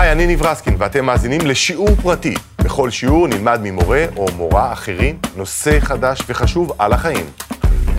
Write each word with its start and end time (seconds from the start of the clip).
היי, 0.00 0.12
אני 0.12 0.26
ניב 0.26 0.42
רסקין, 0.42 0.76
ואתם 0.78 1.04
מאזינים 1.04 1.40
לשיעור 1.40 1.88
פרטי. 2.02 2.34
בכל 2.64 2.90
שיעור 2.90 3.28
נלמד 3.28 3.60
ממורה 3.62 4.04
או 4.16 4.26
מורה 4.36 4.72
אחרים 4.72 5.18
נושא 5.36 5.80
חדש 5.80 6.20
וחשוב 6.28 6.72
על 6.78 6.92
החיים. 6.92 7.26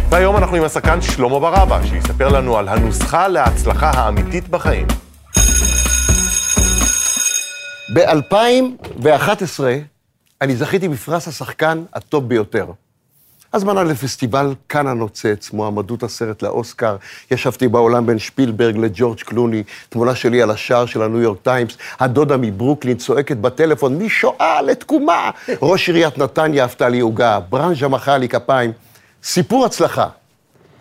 והיום 0.09 0.37
אנחנו 0.37 0.55
עם 0.55 0.63
השחקן 0.63 1.01
שלמה 1.01 1.39
ברבא, 1.39 1.85
שיספר 1.85 2.29
לנו 2.29 2.57
על 2.57 2.67
הנוסחה 2.67 3.27
להצלחה 3.27 3.89
האמיתית 3.89 4.49
בחיים. 4.49 4.87
ב-2011 7.93 9.63
אני 10.41 10.55
זכיתי 10.55 10.87
בפרס 10.87 11.27
השחקן 11.27 11.83
הטוב 11.93 12.29
ביותר. 12.29 12.65
הזמנה 13.53 13.83
לפסטיבל 13.83 14.53
כאן 14.69 14.87
הנוצץ, 14.87 15.51
מועמדות 15.53 16.03
הסרט 16.03 16.41
לאוסקר, 16.41 16.95
ישבתי 17.31 17.67
בעולם 17.67 18.05
בין 18.05 18.19
שפילברג 18.19 18.77
לג'ורג' 18.77 19.19
קלוני, 19.19 19.63
תמונה 19.89 20.15
שלי 20.15 20.41
על 20.41 20.51
השער 20.51 20.85
של 20.85 21.01
הניו 21.01 21.21
יורק 21.21 21.37
טיימס, 21.43 21.77
הדודה 21.99 22.37
מברוקלין 22.37 22.97
צועקת 22.97 23.37
בטלפון, 23.37 24.03
משואה 24.03 24.61
לתקומה. 24.61 25.29
ראש 25.61 25.89
עיריית 25.89 26.17
נתניה 26.17 26.63
עפתה 26.63 26.89
לי 26.89 26.99
עוגה, 26.99 27.39
ברנז'ה 27.39 27.87
מחאה 27.87 28.17
לי 28.17 28.29
כפיים. 28.29 28.71
סיפור 29.23 29.65
הצלחה. 29.65 30.07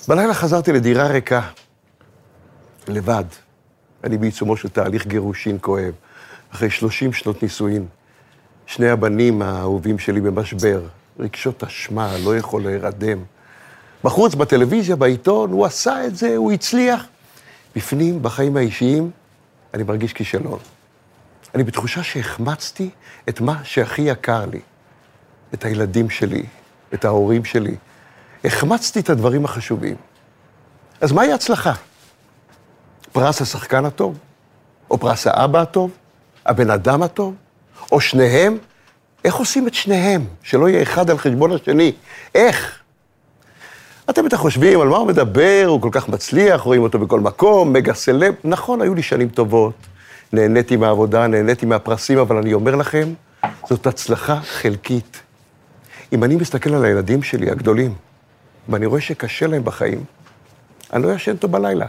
בלילה 0.08 0.34
חזרתי 0.34 0.72
לדירה 0.72 1.06
ריקה, 1.06 1.40
לבד. 2.88 3.24
אני 4.04 4.18
בעיצומו 4.18 4.56
של 4.56 4.68
תהליך 4.68 5.06
גירושין 5.06 5.58
כואב, 5.60 5.92
אחרי 6.54 6.70
30 6.70 7.12
שנות 7.12 7.42
נישואין. 7.42 7.86
שני 8.66 8.88
הבנים 8.88 9.42
האהובים 9.42 9.98
שלי 9.98 10.20
במשבר, 10.20 10.80
רגשות 11.20 11.64
אשמה, 11.64 12.18
לא 12.24 12.36
יכול 12.36 12.62
להירדם. 12.62 13.18
בחוץ, 14.04 14.34
בטלוויזיה, 14.34 14.96
בעיתון, 14.96 15.52
הוא 15.52 15.66
עשה 15.66 16.06
את 16.06 16.16
זה, 16.16 16.36
הוא 16.36 16.52
הצליח. 16.52 17.04
בפנים, 17.76 18.22
בחיים 18.22 18.56
האישיים, 18.56 19.10
אני 19.74 19.82
מרגיש 19.82 20.12
כישלון. 20.12 20.58
אני 21.54 21.64
בתחושה 21.64 22.02
שהחמצתי 22.02 22.90
את 23.28 23.40
מה 23.40 23.60
שהכי 23.64 24.02
יקר 24.02 24.46
לי, 24.46 24.60
את 25.54 25.64
הילדים 25.64 26.10
שלי, 26.10 26.46
את 26.94 27.04
ההורים 27.04 27.44
שלי. 27.44 27.76
החמצתי 28.44 29.00
את 29.00 29.10
הדברים 29.10 29.44
החשובים. 29.44 29.96
אז 31.00 31.12
מהי 31.12 31.32
הצלחה? 31.32 31.72
פרס 33.12 33.42
השחקן 33.42 33.84
הטוב? 33.84 34.18
או 34.90 34.98
פרס 34.98 35.26
האבא 35.26 35.60
הטוב? 35.60 35.90
הבן 36.46 36.70
אדם 36.70 37.02
הטוב? 37.02 37.34
או 37.92 38.00
שניהם? 38.00 38.58
איך 39.24 39.34
עושים 39.34 39.66
את 39.66 39.74
שניהם? 39.74 40.24
שלא 40.42 40.68
יהיה 40.68 40.82
אחד 40.82 41.10
על 41.10 41.18
חשבון 41.18 41.52
השני. 41.52 41.92
איך? 42.34 42.78
אתם 44.10 44.24
בטח 44.24 44.36
חושבים 44.36 44.80
על 44.80 44.88
מה 44.88 44.96
הוא 44.96 45.06
מדבר, 45.06 45.64
הוא 45.66 45.80
כל 45.80 45.88
כך 45.92 46.08
מצליח, 46.08 46.60
רואים 46.60 46.82
אותו 46.82 46.98
בכל 46.98 47.20
מקום, 47.20 47.72
מגה 47.72 47.94
סלב. 47.94 48.34
נכון, 48.44 48.80
היו 48.80 48.94
לי 48.94 49.02
שנים 49.02 49.28
טובות, 49.28 49.74
נהניתי 50.32 50.76
מהעבודה, 50.76 51.26
נהניתי 51.26 51.66
מהפרסים, 51.66 52.18
אבל 52.18 52.36
אני 52.36 52.52
אומר 52.52 52.76
לכם, 52.76 53.08
זאת 53.68 53.86
הצלחה 53.86 54.40
חלקית. 54.40 55.22
אם 56.12 56.24
אני 56.24 56.36
מסתכל 56.36 56.74
על 56.74 56.84
הילדים 56.84 57.22
שלי, 57.22 57.50
הגדולים, 57.50 57.94
ואני 58.68 58.86
רואה 58.86 59.00
שקשה 59.00 59.46
להם 59.46 59.64
בחיים, 59.64 60.04
אני 60.92 61.02
לא 61.02 61.12
ישן 61.12 61.36
טוב 61.36 61.52
בלילה. 61.52 61.86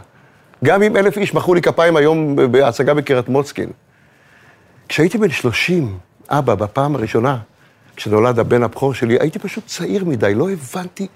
גם 0.64 0.84
אם 0.84 0.98
אלף 0.98 1.18
איש 1.18 1.34
מחאו 1.34 1.54
לי 1.54 1.62
כפיים 1.62 1.96
היום 1.96 2.36
בהצגה 2.52 2.94
בקריית 2.94 3.30
מוצקין. 3.30 3.70
כשהייתי 4.90 5.18
בן 5.18 5.30
30, 5.30 5.98
אבא, 6.32 6.56
בפעם 6.56 6.96
הראשונה, 6.96 7.38
כשנולד 7.96 8.40
הבן 8.40 8.64
הבכור 8.64 8.94
שלי, 8.94 9.18
הייתי 9.20 9.40
פשוט 9.40 9.66
צעיר 9.66 10.06
מדי, 10.06 10.34
לא 10.36 10.50
הבנתי 10.50 11.08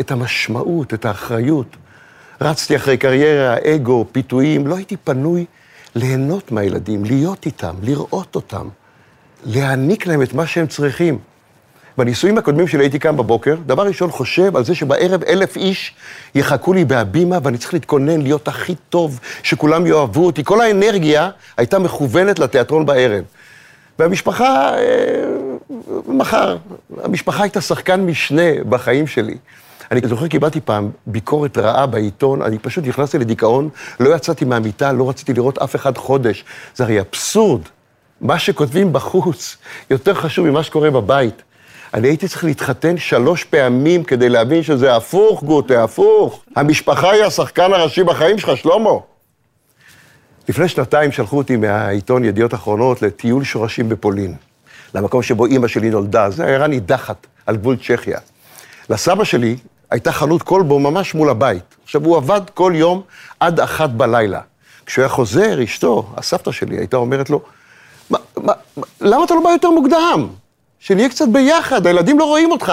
את 0.00 0.10
המשמעות, 0.10 0.94
את 0.94 1.04
האחריות. 1.04 1.76
רצתי 2.40 2.76
אחרי 2.76 2.96
קריירה, 2.96 3.56
אגו, 3.74 4.04
פיתויים, 4.12 4.66
לא 4.66 4.76
הייתי 4.76 4.96
פנוי 4.96 5.44
ליהנות 5.94 6.52
מהילדים, 6.52 7.04
להיות 7.04 7.46
איתם, 7.46 7.74
לראות 7.82 8.34
אותם, 8.34 8.68
להעניק 9.44 10.06
להם 10.06 10.22
את 10.22 10.34
מה 10.34 10.46
שהם 10.46 10.66
צריכים. 10.66 11.18
בניסויים 11.98 12.38
הקודמים 12.38 12.68
שלי 12.68 12.84
הייתי 12.84 12.98
קם 12.98 13.16
בבוקר, 13.16 13.56
דבר 13.66 13.86
ראשון 13.86 14.10
חושב 14.10 14.56
על 14.56 14.64
זה 14.64 14.74
שבערב 14.74 15.22
אלף 15.22 15.56
איש 15.56 15.94
יחכו 16.34 16.72
לי 16.72 16.84
בהבימה 16.84 17.38
ואני 17.42 17.58
צריך 17.58 17.74
להתכונן 17.74 18.20
להיות 18.20 18.48
הכי 18.48 18.74
טוב, 18.88 19.20
שכולם 19.42 19.86
יאהבו 19.86 20.26
אותי. 20.26 20.44
כל 20.44 20.60
האנרגיה 20.60 21.30
הייתה 21.56 21.78
מכוונת 21.78 22.38
לתיאטרון 22.38 22.86
בערב. 22.86 23.24
והמשפחה, 23.98 24.78
אה, 24.78 24.84
מחר, 26.06 26.56
המשפחה 27.02 27.42
הייתה 27.42 27.60
שחקן 27.60 28.00
משנה 28.00 28.64
בחיים 28.68 29.06
שלי. 29.06 29.36
אני 29.90 30.00
זוכר, 30.04 30.28
קיבלתי 30.28 30.60
פעם 30.60 30.90
ביקורת 31.06 31.58
רעה 31.58 31.86
בעיתון, 31.86 32.42
אני 32.42 32.58
פשוט 32.58 32.86
נכנסתי 32.86 33.18
לדיכאון, 33.18 33.68
לא 34.00 34.14
יצאתי 34.14 34.44
מהמיטה, 34.44 34.92
לא 34.92 35.08
רציתי 35.08 35.32
לראות 35.32 35.58
אף 35.58 35.76
אחד 35.76 35.98
חודש. 35.98 36.44
זה 36.74 36.84
הרי 36.84 37.00
אבסורד. 37.00 37.60
מה 38.20 38.38
שכותבים 38.38 38.92
בחוץ 38.92 39.56
יותר 39.90 40.14
חשוב 40.14 40.46
ממה 40.46 40.62
שקורה 40.62 40.90
בבית. 40.90 41.42
אני 41.94 42.08
הייתי 42.08 42.28
צריך 42.28 42.44
להתחתן 42.44 42.98
שלוש 42.98 43.44
פעמים 43.44 44.04
כדי 44.04 44.28
להבין 44.28 44.62
שזה 44.62 44.96
הפוך, 44.96 45.42
גוטה, 45.42 45.84
הפוך. 45.84 46.44
המשפחה 46.56 47.10
היא 47.10 47.24
השחקן 47.24 47.72
הראשי 47.72 48.04
בחיים 48.04 48.38
שלך, 48.38 48.56
שלמה. 48.56 48.90
לפני 50.48 50.68
שנתיים 50.68 51.12
שלחו 51.12 51.38
אותי 51.38 51.56
מהעיתון 51.56 52.24
ידיעות 52.24 52.54
אחרונות 52.54 53.02
לטיול 53.02 53.44
שורשים 53.44 53.88
בפולין, 53.88 54.34
למקום 54.94 55.22
שבו 55.22 55.46
אימא 55.46 55.68
שלי 55.68 55.90
נולדה, 55.90 56.30
זו 56.30 56.42
עיירה 56.42 56.66
נידחת 56.66 57.26
על 57.46 57.56
גבול 57.56 57.76
צ'כיה. 57.76 58.18
לסבא 58.90 59.24
שלי 59.24 59.56
הייתה 59.90 60.12
חנות 60.12 60.42
כלבו 60.42 60.78
ממש 60.78 61.14
מול 61.14 61.30
הבית. 61.30 61.76
עכשיו, 61.84 62.04
הוא 62.04 62.16
עבד 62.16 62.40
כל 62.54 62.72
יום 62.76 63.02
עד 63.40 63.60
אחת 63.60 63.90
בלילה. 63.90 64.40
כשהוא 64.86 65.02
היה 65.02 65.08
חוזר, 65.08 65.64
אשתו, 65.64 66.12
הסבתא 66.16 66.52
שלי, 66.52 66.78
הייתה 66.78 66.96
אומרת 66.96 67.30
לו, 67.30 67.40
מה, 68.10 68.18
מה, 68.36 68.52
למה 69.00 69.24
אתה 69.24 69.34
לא 69.34 69.40
בא 69.44 69.50
יותר 69.50 69.70
מוקדם? 69.70 70.28
שנהיה 70.78 71.08
קצת 71.08 71.28
ביחד, 71.28 71.86
הילדים 71.86 72.18
לא 72.18 72.24
רואים 72.24 72.50
אותך. 72.50 72.72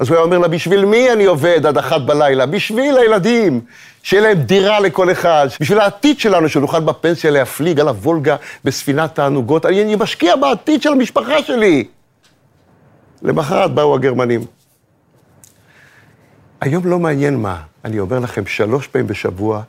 אז 0.00 0.08
הוא 0.08 0.16
היה 0.16 0.24
אומר 0.24 0.38
לה, 0.38 0.48
בשביל 0.48 0.84
מי 0.84 1.12
אני 1.12 1.24
עובד 1.24 1.66
עד 1.66 1.78
אחת 1.78 2.00
בלילה? 2.00 2.46
בשביל 2.46 2.98
הילדים, 2.98 3.60
שיהיה 4.02 4.22
להם 4.22 4.38
דירה 4.38 4.80
לכל 4.80 5.12
אחד, 5.12 5.48
בשביל 5.60 5.78
העתיד 5.78 6.20
שלנו, 6.20 6.48
שנוכל 6.48 6.80
בפנסיה 6.80 7.30
להפליג 7.30 7.80
על 7.80 7.88
הוולגה 7.88 8.36
בספינת 8.64 9.14
תענוגות, 9.14 9.66
אני, 9.66 9.82
אני 9.82 9.96
משקיע 9.96 10.36
בעתיד 10.36 10.82
של 10.82 10.92
המשפחה 10.92 11.42
שלי. 11.42 11.84
למחרת 13.22 13.70
באו 13.74 13.94
הגרמנים. 13.94 14.44
היום 16.60 16.86
לא 16.86 16.98
מעניין 16.98 17.36
מה, 17.36 17.60
אני 17.84 17.98
אומר 17.98 18.18
לכם, 18.18 18.46
שלוש 18.46 18.86
פעמים 18.86 19.06
בשבוע, 19.06 19.62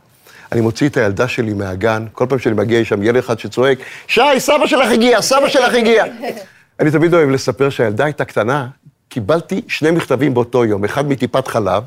אני 0.52 0.62
מוציא 0.62 0.90
את 0.90 0.98
הילדה 0.98 1.28
שלי 1.28 1.54
מהגן, 1.54 2.06
כל 2.12 2.26
פעם 2.30 2.40
שאני 2.40 2.56
מגיע, 2.56 2.80
יש 2.80 2.90
שם 2.90 3.04
ילד 3.04 3.18
אחד 3.18 3.40
שצועק, 3.40 3.78
שי, 4.08 4.22
סבא 4.38 4.68
שלך 4.68 4.92
הגיע, 4.92 5.22
סבא 5.22 5.50
שלך 5.50 5.74
הגיע. 5.74 6.06
אני 6.80 6.92
תמיד 6.92 7.14
אוהב 7.14 7.30
לספר 7.30 7.70
שהילדה 7.70 8.06
הייתה 8.06 8.26
קטנה, 8.26 8.68
קיבלתי 9.12 9.62
שני 9.68 9.92
מכתבים 9.92 10.34
באותו 10.34 10.66
יום, 10.66 10.84
אחד 10.84 11.10
מטיפת 11.10 11.48
חלב, 11.48 11.84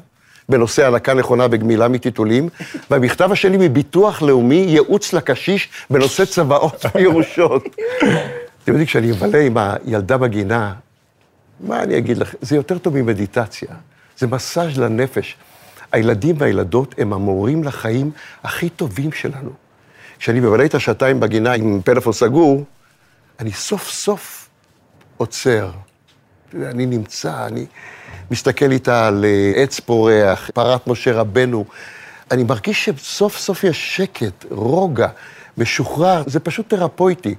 בנושא 0.48 0.86
הנקה 0.86 1.14
נכונה 1.14 1.46
וגמילה 1.50 1.88
מטיטולים, 1.88 2.48
והמכתב 2.90 3.32
השני 3.32 3.68
מביטוח 3.68 4.22
לאומי, 4.22 4.54
ייעוץ 4.68 5.12
לקשיש 5.12 5.68
בנושא 5.90 6.24
צוואות 6.24 6.84
וירושות. 6.94 7.64
אתם 7.98 8.72
יודעים, 8.72 8.86
כשאני 8.86 9.10
מבלה 9.10 9.40
עם 9.40 9.56
הילדה 9.56 10.18
בגינה, 10.18 10.74
מה 11.60 11.82
אני 11.82 11.98
אגיד 11.98 12.18
לכם? 12.18 12.38
זה 12.40 12.56
יותר 12.56 12.78
טוב 12.78 12.96
ממדיטציה, 12.96 13.68
זה 14.18 14.26
מסאז' 14.26 14.78
לנפש. 14.78 15.36
הילדים 15.92 16.34
והילדות 16.38 16.94
הם 16.98 17.12
המורים 17.12 17.64
לחיים 17.64 18.10
הכי 18.42 18.68
טובים 18.68 19.12
שלנו. 19.12 19.50
כשאני 20.18 20.40
מבלה 20.40 20.64
את 20.64 20.74
השעתיים 20.74 21.20
בגינה 21.20 21.52
עם 21.52 21.80
פלאפון 21.84 22.12
סגור, 22.12 22.64
אני 23.40 23.52
סוף 23.52 23.90
סוף 23.90 24.48
עוצר. 25.16 25.70
אני 26.62 26.86
נמצא, 26.86 27.46
אני 27.46 27.66
מסתכל 28.30 28.70
איתה 28.70 29.06
על 29.06 29.24
אה, 29.24 29.52
עץ 29.62 29.80
פורח, 29.80 30.50
פרת 30.54 30.86
משה 30.86 31.12
רבנו. 31.12 31.64
אני 32.30 32.44
מרגיש 32.44 32.84
שסוף 32.84 33.38
סוף 33.38 33.64
יש 33.64 33.96
שקט, 33.96 34.44
רוגע, 34.50 35.08
משוחרר, 35.58 36.22
זה 36.26 36.40
פשוט 36.40 36.68
תרפויטי. 36.68 37.34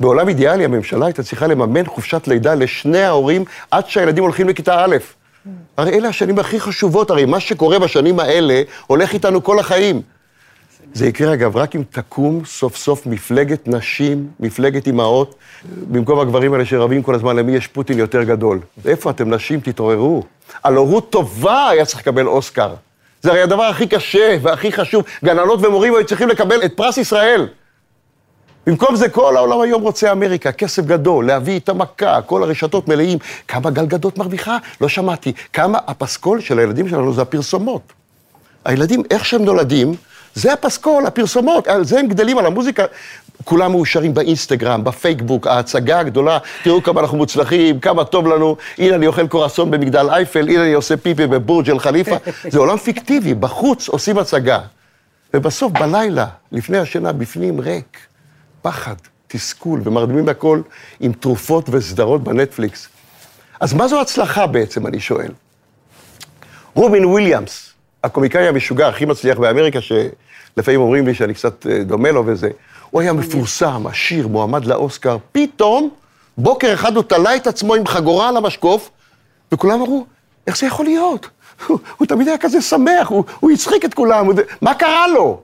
בעולם 0.00 0.28
אידיאלי 0.28 0.64
הממשלה 0.64 1.06
הייתה 1.06 1.22
צריכה 1.22 1.46
לממן 1.46 1.86
חופשת 1.86 2.28
לידה 2.28 2.54
לשני 2.54 3.02
ההורים 3.02 3.44
עד 3.70 3.88
שהילדים 3.88 4.24
הולכים 4.24 4.48
לכיתה 4.48 4.84
א'. 4.84 4.96
הרי 5.76 5.98
אלה 5.98 6.08
השנים 6.08 6.38
הכי 6.38 6.60
חשובות, 6.60 7.10
הרי 7.10 7.24
מה 7.24 7.40
שקורה 7.40 7.78
בשנים 7.78 8.20
האלה 8.20 8.62
הולך 8.86 9.12
איתנו 9.12 9.44
כל 9.44 9.58
החיים. 9.58 10.02
זה 10.94 11.06
יקרה, 11.06 11.34
אגב, 11.34 11.56
רק 11.56 11.76
אם 11.76 11.82
תקום 11.90 12.44
סוף 12.44 12.76
סוף 12.76 13.06
מפלגת 13.06 13.68
נשים, 13.68 14.28
מפלגת 14.40 14.86
אימהות, 14.86 15.34
במקום 15.90 16.20
הגברים 16.20 16.52
האלה 16.52 16.64
שרבים 16.64 17.02
כל 17.02 17.14
הזמן 17.14 17.36
למי 17.36 17.52
יש 17.52 17.66
פוטין 17.66 17.98
יותר 17.98 18.22
גדול. 18.22 18.60
איפה 18.86 19.10
אתם, 19.10 19.34
נשים? 19.34 19.60
תתעוררו. 19.60 20.22
על 20.62 20.76
הורות 20.76 21.10
טובה 21.10 21.68
היה 21.68 21.84
צריך 21.84 22.00
לקבל 22.00 22.26
אוסקר. 22.26 22.74
זה 23.22 23.30
הרי 23.30 23.42
הדבר 23.42 23.62
הכי 23.62 23.86
קשה 23.86 24.36
והכי 24.42 24.72
חשוב. 24.72 25.04
גננות 25.24 25.62
ומורים 25.62 25.94
היו 25.94 26.06
צריכים 26.06 26.28
לקבל 26.28 26.64
את 26.64 26.76
פרס 26.76 26.96
ישראל. 26.96 27.48
במקום 28.66 28.96
זה 28.96 29.08
כל 29.08 29.36
העולם 29.36 29.60
היום 29.60 29.82
רוצה 29.82 30.12
אמריקה, 30.12 30.52
כסף 30.52 30.84
גדול, 30.84 31.26
להביא 31.26 31.58
את 31.58 31.68
המכה, 31.68 32.22
כל 32.22 32.42
הרשתות 32.42 32.88
מלאים. 32.88 33.18
כמה 33.48 33.70
גלגדות 33.70 34.18
מרוויחה? 34.18 34.58
לא 34.80 34.88
שמעתי. 34.88 35.32
כמה 35.52 35.78
הפסקול 35.86 36.40
של 36.40 36.58
הילדים 36.58 36.88
שלנו 36.88 37.12
זה 37.12 37.22
הפרסומות. 37.22 37.92
הילדים, 38.64 39.02
איך 39.10 39.24
שהם 39.24 39.44
נולדים, 39.44 39.94
זה 40.34 40.52
הפסקול, 40.52 41.06
הפרסומות, 41.06 41.68
על 41.68 41.84
זה 41.84 41.98
הם 41.98 42.06
גדלים, 42.06 42.38
על 42.38 42.46
המוזיקה. 42.46 42.84
כולם 43.44 43.70
מאושרים 43.70 44.14
באינסטגרם, 44.14 44.84
בפייסבוק, 44.84 45.46
ההצגה 45.46 45.98
הגדולה, 45.98 46.38
תראו 46.64 46.82
כמה 46.82 47.00
אנחנו 47.00 47.16
מוצלחים, 47.16 47.80
כמה 47.80 48.04
טוב 48.04 48.26
לנו, 48.26 48.56
הנה 48.78 48.94
אני 48.94 49.06
אוכל 49.06 49.28
קורסון 49.28 49.70
במגדל 49.70 50.10
אייפל, 50.10 50.48
הנה 50.48 50.62
אני 50.62 50.72
עושה 50.72 50.96
פיפי 50.96 51.26
בבורג' 51.26 51.70
אל 51.70 51.78
חליפה. 51.78 52.16
זה 52.50 52.58
עולם 52.58 52.76
פיקטיבי, 52.76 53.34
בחוץ 53.34 53.88
עושים 53.88 54.18
הצגה. 54.18 54.60
ובסוף, 55.34 55.72
בלילה, 55.72 56.26
לפני 56.52 56.78
השינה, 56.78 57.12
בפנים 57.12 57.60
ריק, 57.60 57.98
פחד, 58.62 58.94
תסכול, 59.28 59.80
ומרדימים 59.84 60.28
הכל 60.28 60.60
עם 61.00 61.12
תרופות 61.12 61.68
וסדרות 61.70 62.24
בנטפליקס. 62.24 62.88
אז 63.60 63.72
מה 63.74 63.88
זו 63.88 64.00
הצלחה 64.00 64.46
בעצם, 64.46 64.86
אני 64.86 65.00
שואל? 65.00 65.32
רובין 66.74 67.04
וויליאמס, 67.04 67.69
הקומיקאי 68.04 68.48
המשוגע 68.48 68.88
הכי 68.88 69.04
מצליח 69.04 69.38
באמריקה, 69.38 69.78
שלפעמים 69.80 70.80
אומרים 70.80 71.06
לי 71.06 71.14
שאני 71.14 71.34
קצת 71.34 71.66
אה, 71.66 71.84
דומה 71.84 72.10
לו 72.10 72.26
וזה, 72.26 72.50
הוא 72.90 73.00
היה 73.00 73.12
מפורסם, 73.12 73.86
עשיר, 73.86 74.28
מועמד 74.28 74.64
לאוסקר, 74.64 75.16
פתאום, 75.32 75.90
בוקר 76.38 76.74
אחד 76.74 76.96
הוא 76.96 77.04
תלה 77.04 77.36
את 77.36 77.46
עצמו 77.46 77.74
עם 77.74 77.86
חגורה 77.86 78.28
על 78.28 78.36
המשקוף, 78.36 78.90
וכולם 79.52 79.80
אמרו, 79.80 80.06
איך 80.46 80.58
זה 80.58 80.66
יכול 80.66 80.84
להיות? 80.84 81.28
הוא, 81.66 81.78
הוא 81.96 82.06
תמיד 82.06 82.28
היה 82.28 82.38
כזה 82.38 82.62
שמח, 82.62 83.08
הוא, 83.08 83.24
הוא 83.40 83.50
הצחיק 83.50 83.84
את 83.84 83.94
כולם, 83.94 84.26
הוא, 84.26 84.34
מה 84.60 84.74
קרה 84.74 85.08
לו? 85.08 85.42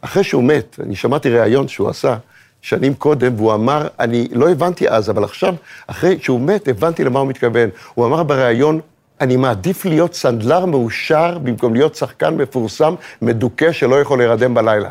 אחרי 0.00 0.24
שהוא 0.24 0.44
מת, 0.44 0.76
אני 0.82 0.96
שמעתי 0.96 1.28
ריאיון 1.28 1.68
שהוא 1.68 1.88
עשה 1.88 2.16
שנים 2.62 2.94
קודם, 2.94 3.34
והוא 3.36 3.54
אמר, 3.54 3.88
אני 4.00 4.28
לא 4.32 4.50
הבנתי 4.50 4.88
אז, 4.88 5.10
אבל 5.10 5.24
עכשיו, 5.24 5.54
אחרי 5.86 6.18
שהוא 6.22 6.40
מת, 6.40 6.68
הבנתי 6.68 7.04
למה 7.04 7.20
הוא 7.20 7.28
מתכוון. 7.28 7.68
הוא 7.94 8.06
אמר 8.06 8.22
בריאיון, 8.22 8.80
אני 9.20 9.36
מעדיף 9.36 9.84
להיות 9.84 10.14
סנדלר 10.14 10.66
מאושר 10.66 11.38
במקום 11.38 11.74
להיות 11.74 11.94
שחקן 11.94 12.34
מפורסם, 12.34 12.94
מדוכא, 13.22 13.72
שלא 13.72 14.00
יכול 14.00 14.18
להירדם 14.18 14.54
בלילה. 14.54 14.90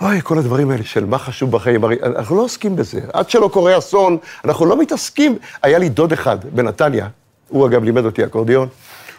אוי, 0.00 0.20
כל 0.22 0.38
הדברים 0.38 0.70
האלה 0.70 0.84
של 0.84 1.04
מה 1.04 1.18
חשוב 1.18 1.50
בחיים, 1.50 1.84
הרי 1.84 1.96
אנחנו 2.02 2.36
לא 2.36 2.42
עוסקים 2.42 2.76
בזה. 2.76 3.00
עד 3.12 3.30
שלא 3.30 3.48
קורה 3.52 3.78
אסון, 3.78 4.18
אנחנו 4.44 4.66
לא 4.66 4.78
מתעסקים. 4.80 5.38
היה 5.62 5.78
לי 5.78 5.88
דוד 5.88 6.12
אחד 6.12 6.38
בנתניה, 6.52 7.08
הוא 7.48 7.66
אגב 7.66 7.84
לימד 7.84 8.04
אותי 8.04 8.24
אקורדיון, 8.24 8.68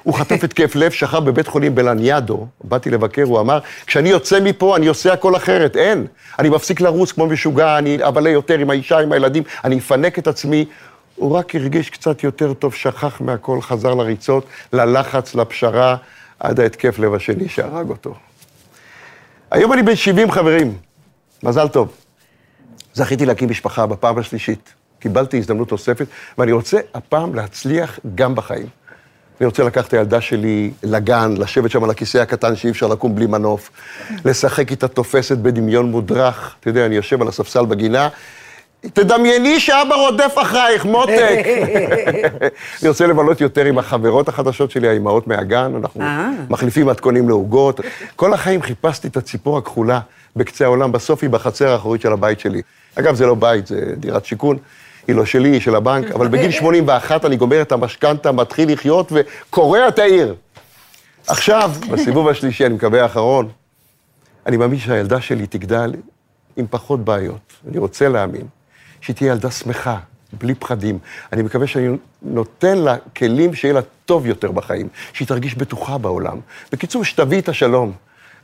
הוא 0.03 0.13
חטף 0.13 0.43
התקף 0.43 0.75
לב, 0.75 0.91
שכב 0.91 1.25
בבית 1.25 1.47
חולים 1.47 1.75
בלניאדו, 1.75 2.47
באתי 2.63 2.89
לבקר, 2.89 3.23
הוא 3.23 3.39
אמר, 3.39 3.59
כשאני 3.85 4.09
יוצא 4.09 4.39
מפה, 4.39 4.75
אני 4.75 4.87
עושה 4.87 5.13
הכל 5.13 5.35
אחרת, 5.35 5.77
אין. 5.77 6.07
אני 6.39 6.49
מפסיק 6.49 6.81
לרוץ 6.81 7.11
כמו 7.11 7.25
משוגע, 7.25 7.77
אני 7.77 7.97
אבלה 8.07 8.29
יותר 8.29 8.59
עם 8.59 8.69
האישה, 8.69 8.99
עם 8.99 9.11
הילדים, 9.11 9.43
אני 9.63 9.77
אפנק 9.77 10.19
את 10.19 10.27
עצמי. 10.27 10.65
הוא 11.15 11.35
רק 11.35 11.55
הרגיש 11.55 11.89
קצת 11.89 12.23
יותר 12.23 12.53
טוב, 12.53 12.73
שכח 12.73 13.21
מהכל, 13.21 13.61
חזר 13.61 13.93
לריצות, 13.93 14.45
ללחץ, 14.73 15.35
לפשרה, 15.35 15.95
עד 16.39 16.59
ההתקף 16.59 16.99
לב 16.99 17.13
השני 17.13 17.49
שהרג 17.49 17.89
אותו. 17.89 18.15
היום 19.51 19.73
אני 19.73 19.83
בן 19.83 19.95
70 19.95 20.31
חברים, 20.31 20.77
מזל 21.43 21.67
טוב. 21.67 21.93
זכיתי 22.93 23.25
להקים 23.25 23.49
משפחה 23.49 23.85
בפעם 23.85 24.17
השלישית. 24.17 24.73
קיבלתי 24.99 25.37
הזדמנות 25.37 25.71
נוספת, 25.71 26.07
ואני 26.37 26.51
רוצה 26.51 26.79
הפעם 26.93 27.35
להצליח 27.35 27.99
גם 28.15 28.35
בחיים. 28.35 28.67
אני 29.39 29.45
רוצה 29.45 29.63
לקחת 29.63 29.87
את 29.87 29.93
הילדה 29.93 30.21
שלי 30.21 30.71
לגן, 30.83 31.33
לשבת 31.37 31.71
שם 31.71 31.83
על 31.83 31.89
הכיסא 31.89 32.17
הקטן 32.17 32.55
שאי 32.55 32.69
אפשר 32.69 32.87
לקום 32.87 33.15
בלי 33.15 33.27
מנוף, 33.27 33.69
לשחק 34.25 34.71
איתה 34.71 34.87
תופסת 34.87 35.37
בדמיון 35.37 35.91
מודרך. 35.91 36.55
אתה 36.59 36.69
יודע, 36.69 36.85
אני 36.85 36.95
יושב 36.95 37.21
על 37.21 37.27
הספסל 37.27 37.65
בגינה, 37.65 38.09
תדמייני 38.93 39.59
שאבא 39.59 39.95
רודף 39.95 40.33
אחרייך, 40.41 40.85
מותק. 40.85 41.45
אני 42.81 42.89
רוצה 42.89 43.07
לבלות 43.07 43.41
יותר 43.41 43.65
עם 43.65 43.77
החברות 43.77 44.27
החדשות 44.27 44.71
שלי, 44.71 44.87
האימהות 44.87 45.27
מהגן, 45.27 45.71
אנחנו 45.75 46.01
אה. 46.01 46.29
מחליפים 46.49 46.87
מתכונים 46.87 47.29
לעוגות. 47.29 47.79
כל 48.15 48.33
החיים 48.33 48.61
חיפשתי 48.61 49.07
את 49.07 49.17
הציפור 49.17 49.57
הכחולה 49.57 49.99
בקצה 50.35 50.65
העולם, 50.65 50.91
בסוף 50.91 51.23
היא 51.23 51.29
בחצר 51.29 51.69
האחורית 51.69 52.01
של 52.01 52.13
הבית 52.13 52.39
שלי. 52.39 52.61
אגב, 52.95 53.15
זה 53.15 53.25
לא 53.25 53.35
בית, 53.35 53.67
זה 53.67 53.93
דירת 53.97 54.25
שיכון. 54.25 54.57
היא 55.07 55.15
לא 55.15 55.25
שלי, 55.25 55.49
היא 55.49 55.61
של 55.61 55.75
הבנק, 55.75 56.11
אבל 56.11 56.27
בגיל 56.27 56.51
81 56.61 57.25
אני 57.25 57.35
גומר 57.35 57.61
את 57.61 57.71
המשכנתה, 57.71 58.31
מתחיל 58.31 58.73
לחיות 58.73 59.11
וקורע 59.11 59.87
את 59.87 59.99
העיר. 59.99 60.35
עכשיו, 61.27 61.71
בסיבוב 61.91 62.27
השלישי, 62.27 62.65
אני 62.65 62.73
מקווה 62.73 63.03
האחרון, 63.03 63.49
אני 64.45 64.57
מאמין 64.57 64.79
שהילדה 64.79 65.21
שלי 65.21 65.47
תגדל 65.47 65.93
עם 66.57 66.65
פחות 66.69 67.05
בעיות. 67.05 67.53
אני 67.69 67.77
רוצה 67.77 68.09
להאמין. 68.09 68.47
שהיא 69.03 69.15
תהיה 69.15 69.31
ילדה 69.31 69.51
שמחה, 69.51 69.97
בלי 70.33 70.55
פחדים. 70.55 70.99
אני 71.33 71.41
מקווה 71.41 71.67
שאני 71.67 71.87
נותן 72.21 72.77
לה 72.77 72.95
כלים 73.17 73.53
שיהיה 73.53 73.73
לה 73.73 73.81
טוב 74.05 74.25
יותר 74.25 74.51
בחיים, 74.51 74.87
שהיא 75.13 75.27
תרגיש 75.27 75.55
בטוחה 75.55 75.97
בעולם. 75.97 76.37
בקיצור, 76.71 77.03
שתביא 77.03 77.39
את 77.41 77.49
השלום. 77.49 77.91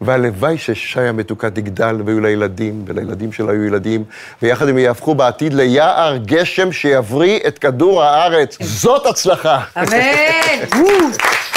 והלוואי 0.01 0.57
ששי 0.57 1.01
המתוקה 1.01 1.49
תגדל 1.49 2.01
ויהיו 2.05 2.19
לה 2.19 2.29
ילדים, 2.29 2.83
ולילדים 2.87 3.31
שלה 3.31 3.53
יהיו 3.53 3.65
ילדים, 3.65 4.03
ויחד 4.41 4.69
הם 4.69 4.77
יהפכו 4.77 5.15
בעתיד 5.15 5.53
ליער 5.53 6.17
גשם 6.17 6.71
שיבריא 6.71 7.39
את 7.47 7.59
כדור 7.59 8.03
הארץ. 8.03 8.57
זאת 8.61 9.05
הצלחה. 9.05 9.63
אמן! 9.77 10.77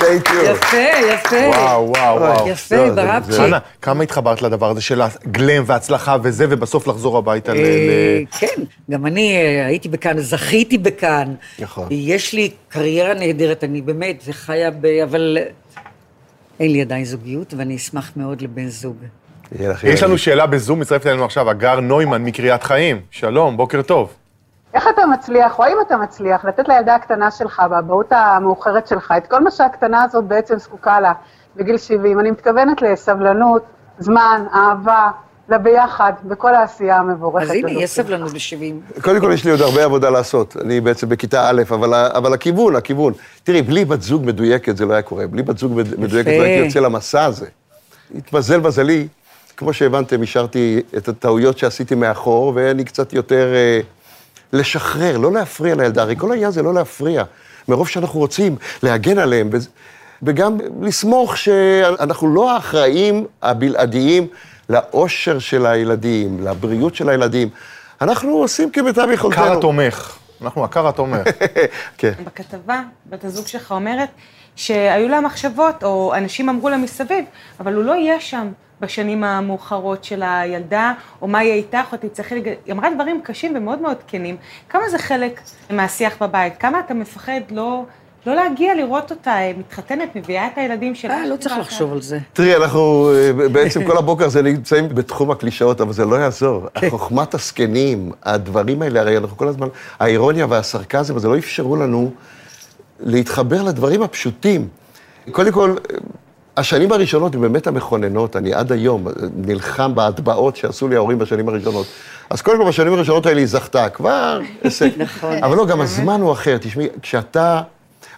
Thank 0.00 0.28
you. 0.28 0.50
יפה, 0.50 0.76
יפה. 1.12 1.36
וואו, 1.36 1.92
וואו, 1.96 2.20
וואו. 2.20 2.48
יפה, 2.48 2.90
ברבצ'י. 2.90 3.32
חנה, 3.32 3.58
כמה 3.82 4.02
התחברת 4.02 4.42
לדבר 4.42 4.70
הזה 4.70 4.80
של 4.80 5.02
הגלם 5.02 5.62
וההצלחה 5.66 6.16
וזה, 6.22 6.46
ובסוף 6.50 6.86
לחזור 6.86 7.18
הביתה 7.18 7.54
ל... 7.54 7.56
אה, 7.56 8.20
כן, 8.38 8.62
גם 8.90 9.06
אני 9.06 9.36
אה, 9.36 9.66
הייתי 9.66 9.88
בכאן, 9.88 10.18
זכיתי 10.18 10.78
בכאן. 10.78 11.34
נכון. 11.58 11.88
יש 11.90 12.32
לי 12.32 12.50
קריירה 12.68 13.14
נהדרת, 13.14 13.64
אני 13.64 13.80
באמת, 13.82 14.20
זה 14.20 14.32
חיה 14.32 14.70
ב... 14.70 14.86
אבל 14.86 15.38
אה, 15.40 15.46
אין 16.60 16.72
לי 16.72 16.80
עדיין 16.80 17.04
זוגיות, 17.04 17.54
ואני 17.56 17.76
אשמח 17.76 18.12
מאוד 18.16 18.42
לבן 18.42 18.68
זוג. 18.68 18.96
יש. 19.84 20.02
לנו 20.02 20.18
שאלה 20.18 20.46
בזום, 20.46 20.80
מצטרפת 20.80 21.06
אלינו 21.06 21.24
עכשיו, 21.24 21.50
הגר 21.50 21.80
נוימן 21.80 22.24
מקריית 22.24 22.62
חיים. 22.62 23.00
שלום, 23.10 23.56
בוקר 23.56 23.82
טוב. 23.82 24.14
איך 24.74 24.84
אתה 24.94 25.06
מצליח, 25.06 25.58
או 25.58 25.64
האם 25.64 25.76
אתה 25.86 25.96
מצליח, 25.96 26.44
לתת 26.44 26.68
לילדה 26.68 26.94
הקטנה 26.94 27.30
שלך, 27.30 27.62
באבהות 27.70 28.06
המאוחרת 28.12 28.86
שלך, 28.86 29.14
את 29.16 29.26
כל 29.26 29.40
מה 29.44 29.50
שהקטנה 29.50 30.02
הזאת 30.04 30.24
בעצם 30.24 30.58
זקוקה 30.58 31.00
לה 31.00 31.12
בגיל 31.56 31.76
70? 31.78 32.20
אני 32.20 32.30
מתכוונת 32.30 32.82
לסבלנות, 32.82 33.62
זמן, 33.98 34.44
אהבה, 34.54 35.10
לביחד, 35.48 36.12
בכל 36.24 36.54
העשייה 36.54 36.96
המבורכת 36.96 37.44
אז 37.44 37.50
הנה, 37.50 37.70
הזאת 37.70 37.82
יש. 37.82 37.90
סבלנות 37.90 38.30
ב-70. 38.32 39.00
קודם 39.02 39.20
כל, 39.20 39.30
יש 39.34 39.44
לי 39.44 39.50
עוד 39.50 39.60
הרבה 39.60 39.84
עבודה 39.84 40.10
לעשות. 40.10 40.56
אני 40.64 40.80
בעצם 40.80 41.08
בכיתה 41.08 41.48
א', 41.50 41.62
אבל, 41.70 41.94
אבל 41.94 42.32
הכיוון, 42.34 42.76
הכיוון. 42.76 43.12
תראי, 43.44 43.62
בלי 43.62 43.84
בת 43.84 44.02
זוג 44.02 44.22
מדויקת 44.26 44.76
זה 44.76 44.86
לא 44.86 44.92
היה 44.92 45.02
קורה. 45.02 45.26
בלי 45.26 45.42
בת 45.42 45.58
זוג 45.58 45.72
מד- 45.72 46.00
מדויקת 46.00 46.26
לא 46.38 46.42
הייתי 46.42 46.66
יוצא 46.66 46.78
למסע 46.80 47.24
הזה. 47.24 47.46
התמזל 48.14 48.60
מזלי, 48.60 49.08
כמו 49.56 49.72
שהבנתם, 49.72 50.22
השארתי 50.22 50.80
את 50.96 51.08
הטעויות 51.08 51.58
שעשיתי 51.58 51.94
מאחור, 51.94 52.52
ואני 52.54 52.84
קצת 52.84 53.12
יותר 53.12 53.52
אה, 53.54 53.80
לשחרר, 54.52 55.18
לא 55.18 55.32
להפריע 55.32 55.74
לילדה. 55.74 56.02
הרי 56.02 56.14
כל 56.18 56.32
העניין 56.32 56.50
זה 56.50 56.62
לא 56.62 56.74
להפריע. 56.74 57.24
מרוב 57.68 57.88
שאנחנו 57.88 58.20
רוצים 58.20 58.56
להגן 58.82 59.18
עליהם, 59.18 59.50
וגם 60.22 60.58
לסמוך 60.80 61.36
שאנחנו 61.36 62.34
לא 62.34 62.52
האחראים 62.54 63.26
הבלעדיים 63.42 64.26
לאושר 64.68 65.38
של 65.38 65.66
הילדים, 65.66 66.46
לבריאות 66.46 66.94
של 66.94 67.08
הילדים. 67.08 67.48
אנחנו 68.00 68.30
עושים 68.30 68.70
כמיטב 68.70 69.08
יכולתנו. 69.12 69.44
הקר 69.44 69.58
התומך. 69.58 70.16
אנחנו 70.42 70.64
הקר 70.64 70.88
התומך. 70.88 71.26
כן. 71.98 72.12
בכתבה, 72.24 72.80
בת 73.06 73.24
הזוג 73.24 73.46
שלך 73.46 73.72
אומרת 73.72 74.08
שהיו 74.56 75.08
לה 75.08 75.20
מחשבות, 75.20 75.84
או 75.84 76.14
אנשים 76.14 76.48
אמרו 76.48 76.68
לה 76.68 76.76
מסביב, 76.76 77.24
אבל 77.60 77.74
הוא 77.74 77.84
לא 77.84 77.92
יהיה 77.92 78.20
שם 78.20 78.48
בשנים 78.80 79.24
המאוחרות 79.24 80.04
של 80.04 80.22
הילדה, 80.22 80.92
או 81.22 81.28
מה 81.28 81.42
יהיה 81.42 81.54
איתך, 81.54 81.92
או 81.92 81.98
תצטרכי 82.00 82.34
לג... 82.34 82.46
היא 82.66 82.74
אמרה 82.74 82.88
דברים 82.94 83.20
קשים 83.24 83.56
ומאוד 83.56 83.80
מאוד 83.80 83.96
כנים. 84.06 84.36
כמה 84.68 84.88
זה 84.88 84.98
חלק 84.98 85.40
מהשיח 85.70 86.22
בבית? 86.22 86.56
כמה 86.56 86.80
אתה 86.80 86.94
מפחד 86.94 87.40
לא, 87.50 87.84
לא 88.26 88.34
להגיע 88.34 88.74
לראות 88.74 89.10
אותה 89.10 89.30
אה, 89.30 89.52
מתחתנת, 89.58 90.16
מביאה 90.16 90.46
את 90.46 90.58
הילדים 90.58 90.94
שלה? 90.94 91.14
אה, 91.14 91.26
לא 91.26 91.36
צריך 91.36 91.58
לחשוב 91.58 91.92
על 91.92 92.02
זה. 92.02 92.18
תראי, 92.32 92.56
אנחנו 92.56 93.12
אה, 93.14 93.48
בעצם 93.48 93.84
כל 93.84 93.96
הבוקר 93.96 94.24
הזה 94.24 94.42
נמצאים 94.42 94.88
בתחום 94.88 95.30
הקלישאות, 95.30 95.80
אבל 95.80 95.92
זה 95.92 96.04
לא 96.04 96.16
יעזור. 96.16 96.66
חוכמת 96.90 97.34
הזקנים, 97.34 98.12
הדברים 98.22 98.82
האלה, 98.82 99.00
הרי 99.00 99.16
אנחנו 99.16 99.36
כל 99.36 99.48
הזמן, 99.48 99.68
האירוניה 99.98 100.46
והסרקזם, 100.48 101.18
זה 101.18 101.28
לא 101.28 101.38
אפשרו 101.38 101.76
לנו 101.76 102.10
להתחבר 103.00 103.62
לדברים 103.62 104.02
הפשוטים. 104.02 104.68
קודם 105.32 105.52
כל, 105.52 105.74
השנים 106.56 106.92
הראשונות 106.92 107.34
הן 107.34 107.40
באמת 107.40 107.66
המכוננות, 107.66 108.36
אני 108.36 108.54
עד 108.54 108.72
היום 108.72 109.06
נלחם 109.36 109.94
בהטבעות 109.94 110.56
שעשו 110.56 110.88
לי 110.88 110.96
ההורים 110.96 111.18
בשנים 111.18 111.48
הראשונות. 111.48 111.86
אז 112.30 112.42
קודם 112.42 112.58
כל, 112.58 112.68
בשנים 112.68 112.92
הראשונות 112.92 113.26
האלה 113.26 113.38
היא 113.40 113.46
זכתה, 113.46 113.88
כבר 113.88 114.40
הישג. 114.62 114.88
נכון. 115.02 115.44
אבל 115.44 115.56
לא, 115.56 115.66
גם 115.66 115.80
הזמן 115.80 116.20
הוא 116.20 116.32
אחר. 116.32 116.58
תשמעי, 116.60 116.88
כשאתה... 117.02 117.62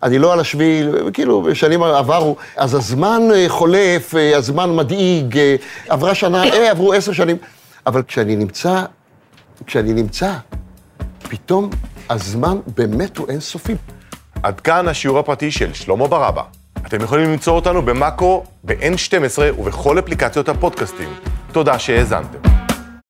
אני 0.03 0.19
לא 0.19 0.33
על 0.33 0.41
השביל, 0.41 1.11
כאילו, 1.13 1.43
בשנים 1.43 1.83
עברו, 1.83 2.37
אז 2.57 2.75
הזמן 2.75 3.23
אה, 3.35 3.45
חולף, 3.49 4.15
אה, 4.15 4.37
הזמן 4.37 4.77
מדאיג, 4.77 5.39
אה, 5.39 5.57
עברה 5.89 6.15
שנה, 6.15 6.45
אה, 6.45 6.71
עברו 6.71 6.93
עשר 6.93 7.13
שנים. 7.13 7.37
אבל 7.87 8.03
כשאני 8.03 8.37
נמצא, 8.37 8.83
כשאני 9.67 9.93
נמצא, 9.93 10.33
פתאום 11.19 11.71
הזמן 12.11 12.59
באמת 12.77 13.17
הוא 13.17 13.29
אינסופי. 13.29 13.75
עד 14.43 14.61
כאן 14.61 14.89
השיעור 14.89 15.19
הפרטי 15.19 15.51
של 15.51 15.75
שלמה 15.75 16.07
ברבא. 16.07 16.62
אתם 16.95 17.05
יכולים 17.05 17.31
למצוא 17.31 17.53
אותנו 17.53 17.83
במאקו, 17.83 18.45
ב-N12 18.65 19.39
ובכל 19.59 19.99
אפליקציות 19.99 20.49
הפודקאסטים. 20.49 21.09
תודה 21.53 21.79
שהאזנתם. 21.79 22.52